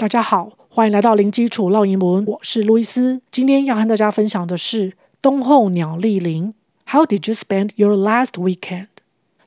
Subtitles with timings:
[0.00, 3.21] 大家好，欢迎来到零基础绕英文，我是路易斯。
[3.29, 6.55] 今天要和大家分享的是冬候鸟莅临。
[6.87, 8.87] How did you spend your last weekend?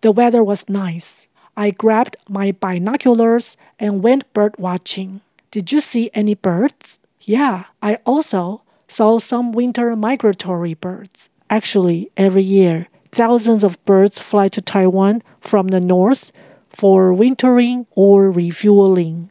[0.00, 1.26] The weather was nice.
[1.54, 5.20] I grabbed my binoculars and went bird watching.
[5.52, 6.98] Did you see any birds?
[7.22, 11.28] Yeah, I also saw some winter migratory birds.
[11.48, 16.32] Actually, every year, thousands of birds fly to Taiwan from the north
[16.70, 19.30] for wintering or refueling.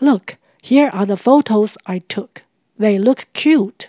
[0.00, 0.36] Look.
[0.62, 2.42] Here are the photos I took.
[2.78, 3.88] They look cute.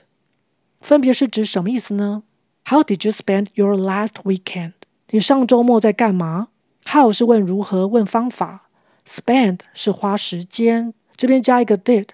[0.80, 2.24] 分别是指什么意思呢
[2.66, 4.74] ？How did you spend your last weekend?
[5.10, 6.48] 你上周末在干嘛
[6.86, 8.70] ？How 是问如何，问方法。
[9.06, 12.08] Spend 是花时间，这边加一个 did，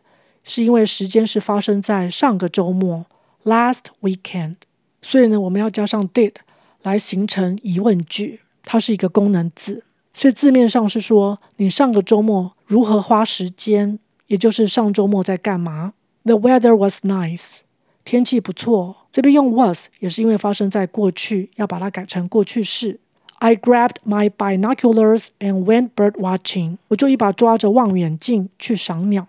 [0.44, 3.06] 是因为时间是发生在上个周末
[3.44, 4.56] ，last weekend。
[5.02, 6.34] 所以呢，我们要加上 did
[6.82, 9.84] 来形成疑问句，它是一个功能字。
[10.14, 14.00] 所以字面上是说你上个周末如何花时间。
[14.28, 17.60] 也就是上周末在干嘛？The weather was nice，
[18.04, 18.98] 天气不错。
[19.12, 23.00] 这边用 was 也是因为发生在过去，要把它改成过去式。
[23.40, 26.78] I grabbed my binoculars and went bird watching。
[26.88, 29.28] 我就一把抓着望远镜去赏鸟。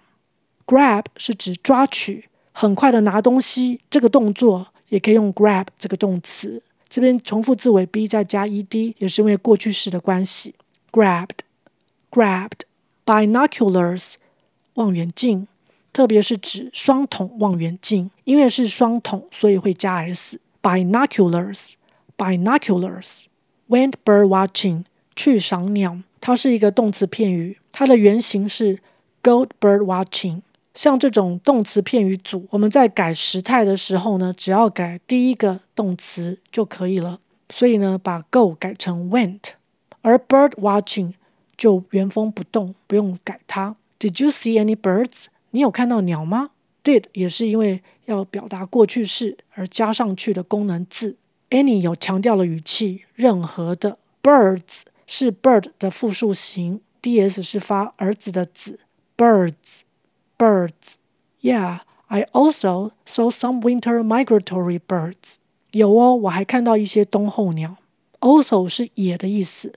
[0.67, 6.63] Grab 是指抓取，很快的拿东西，这个动作也可以用 grab 这个动词。
[6.89, 10.55] 这边重复字尾 b 再加 ed，也是因为过去式的关系。
[10.91, 12.61] Grabbed，grabbed
[13.05, 14.15] binoculars。
[14.79, 15.49] 望远镜，
[15.93, 20.39] 特别是指双筒望远镜，因为是双筒，所以会加 s。
[20.63, 21.73] Binoculars,
[22.17, 23.25] binoculars.
[23.69, 24.85] Went bird watching，
[25.17, 28.79] 去赏鸟，它是一个动词片语，它的原型是
[29.21, 30.43] go bird watching。
[30.75, 37.19] 像这种动词片语组，我们在改时态的时候呢，只要改第一个动词就可以了。
[37.51, 39.41] 所以呢，把 go 改成 went，
[40.03, 41.15] 而 bird watching
[41.57, 43.75] 就原封不动，不用改它。
[43.99, 45.27] Did you see any birds？
[45.51, 46.51] 你有看到鸟吗
[46.85, 51.17] ？Did 也是因为要表达过去式而加上去的功能字。
[51.51, 53.99] Any 有强调的语气，任何的。
[54.23, 58.79] Birds 是 bird 的复数形，ds 是发儿子的子。
[59.17, 60.73] Birds，birds。
[61.41, 65.37] Yeah，I also saw some winter migratory birds。
[65.71, 67.77] 有哦，我还看到一些冬候鸟。
[68.21, 69.73] Also 是也的意思。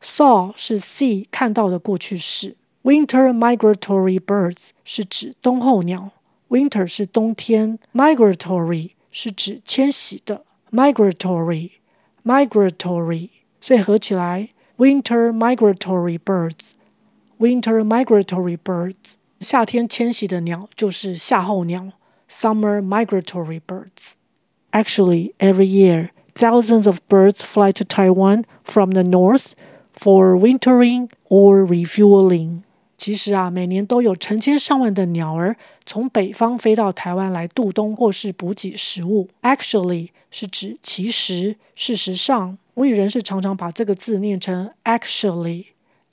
[0.00, 2.56] Saw 是 see 看到的过去式。
[2.85, 6.09] Winter migratory birds 是指冬候鸟，
[6.49, 13.29] Winter 是冬天，Migratory 是指迁徙的，Migratory，Migratory，
[13.61, 14.49] 所以合起来，
[14.79, 21.91] Winter migratory birds，Winter migratory birds，夏天迁徙的鸟就是夏候鸟，
[22.27, 29.53] Summer migratory birds。Actually, every year, thousands of birds fly to Taiwan from the north
[29.93, 32.63] for wintering or refueling.
[32.98, 39.28] 其实啊，每年都有成千上万的鸟儿从北方飞到台湾来度冬或是补给食物。
[39.42, 42.58] Actually 是指其实、事实上。
[42.78, 45.64] 母语人士常常把这个字念成 actually。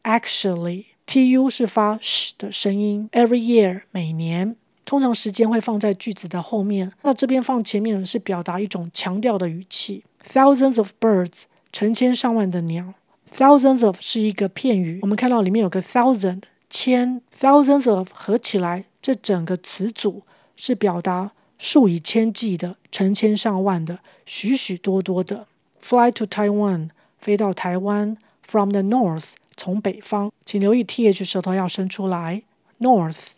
[0.02, 3.10] Actually，tu 是发 sh 的声音。
[3.12, 4.56] Every year 每年，
[4.86, 6.94] 通常时间会放在句子的后面。
[7.02, 10.06] 那这边放前面是表达一种强调的语气。
[10.26, 11.42] Thousands of birds
[11.74, 12.94] 成千上万的鸟。
[13.34, 16.44] Thousands of 是一个片语，我们看到里面有个 thousand。
[16.74, 20.24] 千 thousands of 合起来，这整个词组
[20.56, 25.46] 是表达数以千计的、成千上万的、许许多多的。
[25.84, 26.90] Fly to Taiwan
[27.20, 32.42] 飞到台湾，from the north 从北方，请留意 th 舌头要伸出来。
[32.80, 33.34] North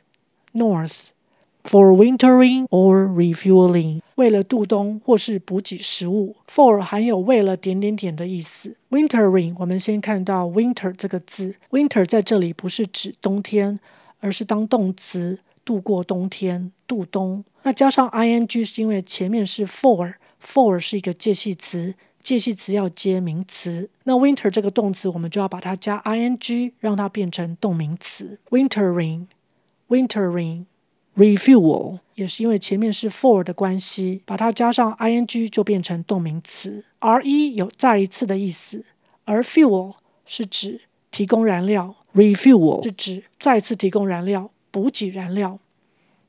[0.53, 1.07] north
[1.65, 6.35] for wintering or refueling 为了度冬或是补给食物。
[6.47, 8.75] For 含有为了点点点的意思。
[8.89, 13.79] Wintering 我们先看到 winter 这个字，winter 在这里不是指冬天，
[14.19, 17.43] 而是当动词度过冬天、度冬。
[17.63, 23.89] 那加上 ing 是因为前面是 for，for 是一个介系词，介系词要接名词。
[24.03, 28.39] 那 winter 这个动词我们就要把它加 ing，让它变成动名词。
[28.49, 29.25] Wintering
[29.89, 30.65] wintering
[31.15, 36.83] Refuel 也是因为前面是 for 的关系，把它加上 ing 就变成动名词。
[36.99, 38.83] re 有再一次的意思，
[39.23, 39.95] 而 fuel
[40.25, 40.81] 是指
[41.11, 45.59] 提供燃料，refuel 是指再次提供燃料，补给燃料。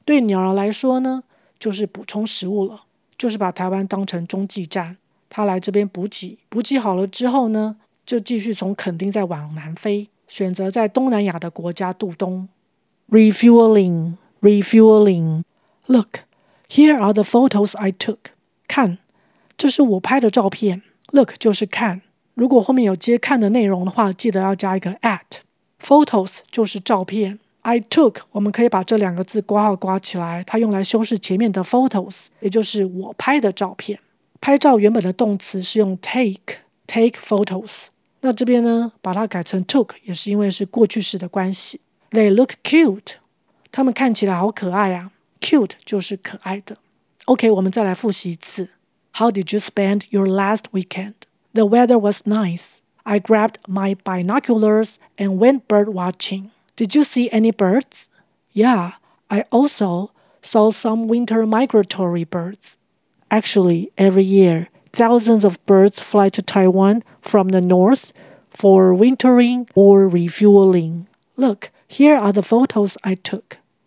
[0.04, 1.24] 对鸟儿来说呢，
[1.58, 2.82] 就是补充食物了，
[3.18, 12.48] 就是把台湾当成中继站，它来这边补给，补给好了之后呢，就继续从垦丁再往南飞，选择在东南亚的国家度冬。
[13.10, 14.14] Refueling
[14.46, 15.42] Refueling.
[15.88, 16.20] Look,
[16.68, 18.18] here are the photos I took.
[18.68, 18.98] 看，
[19.58, 20.82] 这是我拍的照片。
[21.10, 22.02] Look 就是看。
[22.34, 25.40] 如果后面有接看的内容的话，记得要加一个 at。
[25.84, 27.40] Photos 就是照片。
[27.62, 33.98] I took，我们可以把这两个字括号括起来，它用来修饰前面的 photos，也就是我拍的照片。
[34.40, 37.80] 拍照原本的动词是用 take，take photos。
[38.20, 41.80] 那这边呢，把它改成 took，也是因为是过去式的关系。
[42.12, 43.14] They look cute，
[43.75, 45.11] 他们看起来好可爱啊。
[45.39, 46.77] Cute 就是可爱的。
[47.25, 48.69] OK，我们再来复习一次。
[49.13, 51.13] How did you spend your last weekend?
[51.53, 52.69] The weather was nice.
[53.03, 56.51] I grabbed my binoculars and went bird watching.
[56.75, 58.07] Did you see any birds?
[58.53, 58.91] Yeah,
[59.27, 60.11] I also
[60.41, 62.77] saw some winter migratory birds.
[63.29, 68.13] Actually, every year, thousands of birds fly to Taiwan from the north
[68.51, 71.07] for wintering or refueling.
[71.37, 73.57] Look, here are the photos I took.